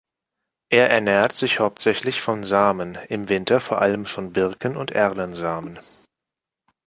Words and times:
Er 0.71 0.89
ernährt 0.89 1.33
sich 1.33 1.59
hauptsächlich 1.59 2.23
von 2.23 2.43
Samen, 2.43 2.95
im 3.09 3.29
Winter 3.29 3.59
vor 3.59 3.83
allem 3.83 4.07
von 4.07 4.33
Birken- 4.33 4.75
und 4.75 4.89
Erlensamen. 4.89 5.77